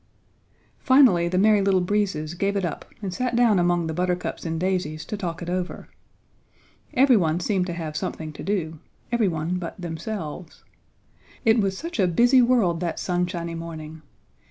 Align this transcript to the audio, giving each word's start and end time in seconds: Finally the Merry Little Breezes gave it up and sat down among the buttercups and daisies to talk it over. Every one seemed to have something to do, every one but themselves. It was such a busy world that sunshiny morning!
Finally 0.79 1.27
the 1.27 1.37
Merry 1.37 1.61
Little 1.61 1.79
Breezes 1.79 2.33
gave 2.33 2.55
it 2.55 2.65
up 2.65 2.85
and 3.03 3.13
sat 3.13 3.35
down 3.35 3.59
among 3.59 3.85
the 3.85 3.93
buttercups 3.93 4.47
and 4.47 4.59
daisies 4.59 5.05
to 5.05 5.15
talk 5.15 5.43
it 5.43 5.47
over. 5.47 5.89
Every 6.95 7.15
one 7.15 7.39
seemed 7.39 7.67
to 7.67 7.73
have 7.73 7.95
something 7.95 8.33
to 8.33 8.41
do, 8.41 8.79
every 9.11 9.27
one 9.27 9.59
but 9.59 9.79
themselves. 9.79 10.63
It 11.45 11.59
was 11.61 11.77
such 11.77 11.99
a 11.99 12.07
busy 12.07 12.41
world 12.41 12.79
that 12.79 12.99
sunshiny 12.99 13.53
morning! 13.53 14.01